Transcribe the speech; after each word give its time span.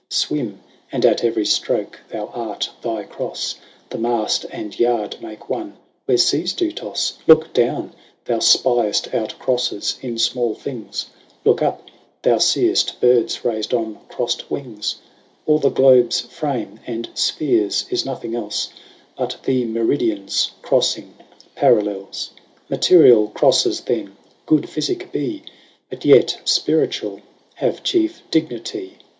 Swimme, 0.09 0.59
and 0.91 1.05
at 1.05 1.23
every 1.23 1.43
ftroake, 1.43 1.93
thou 2.11 2.31
art 2.33 2.71
thy 2.81 3.03
Crofle; 3.03 3.57
The 3.91 3.99
Maft 3.99 4.45
and 4.51 4.79
yard 4.79 5.17
make 5.21 5.47
one, 5.47 5.77
where 6.05 6.17
feas 6.17 6.55
do 6.55 6.71
tofle; 6.71 7.19
20 7.25 7.27
Looke 7.27 7.53
downe, 7.53 7.93
thou 8.25 8.37
fpieft 8.39 9.13
out 9.13 9.35
Crofles 9.37 9.99
in 10.03 10.15
fmall 10.15 10.57
things; 10.57 11.05
Looke 11.45 11.61
up, 11.61 11.87
thou 12.23 12.37
feeft 12.37 12.99
birds 12.99 13.45
rais'd 13.45 13.75
on 13.75 13.99
crofled 14.09 14.49
wings; 14.49 14.95
All 15.45 15.59
the 15.59 15.69
Globes 15.69 16.21
frame, 16.21 16.79
and 16.87 17.13
fpheares, 17.13 17.85
is 17.93 18.03
nothing 18.03 18.31
elfe 18.31 18.69
But 19.15 19.37
the 19.43 19.65
Meridians 19.65 20.49
eroding 20.63 21.11
Parallels. 21.53 22.31
Materiall 22.71 23.31
Crofles 23.35 23.81
then, 23.85 24.15
good 24.47 24.63
phyficke 24.63 25.11
bee, 25.11 25.43
25 25.89 25.91
But 25.91 26.05
yet 26.05 26.41
fpirituall 26.45 27.21
have 27.57 27.83
chiefe 27.83 28.23
dignity. 28.31 28.97